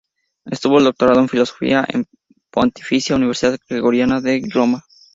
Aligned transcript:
Obtuvo 0.45 0.79
el 0.79 0.85
doctorado 0.85 1.19
en 1.19 1.29
Filosofía 1.29 1.85
en 1.87 1.99
la 1.99 2.05
Pontificia 2.49 3.15
Universidad 3.15 3.59
Gregoriana 3.69 4.19
de 4.19 4.41
Roma. 4.51 4.83